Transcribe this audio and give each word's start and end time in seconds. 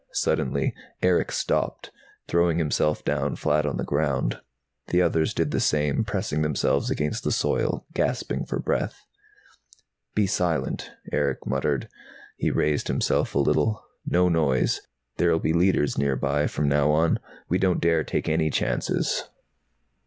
Suddenly 0.13 0.73
Erick 1.03 1.31
stopped, 1.31 1.91
throwing 2.27 2.57
himself 2.57 3.05
down 3.05 3.35
flat 3.35 3.67
on 3.67 3.77
the 3.77 3.83
ground. 3.83 4.41
The 4.87 4.99
others 4.99 5.31
did 5.31 5.51
the 5.51 5.59
same, 5.59 6.03
pressing 6.03 6.41
themselves 6.41 6.89
against 6.89 7.23
the 7.23 7.31
soil, 7.31 7.85
gasping 7.93 8.45
for 8.47 8.57
breath. 8.57 9.05
"Be 10.15 10.25
silent," 10.25 10.89
Erick 11.11 11.45
muttered. 11.45 11.87
He 12.35 12.49
raised 12.49 12.87
himself 12.87 13.35
a 13.35 13.39
little. 13.39 13.79
"No 14.03 14.27
noise. 14.27 14.81
There'll 15.17 15.37
be 15.37 15.53
Leiters 15.53 15.99
nearby, 15.99 16.47
from 16.47 16.67
now 16.67 16.89
on. 16.89 17.19
We 17.47 17.59
don't 17.59 17.79
dare 17.79 18.03
take 18.03 18.27
any 18.27 18.49
chances." 18.49 19.25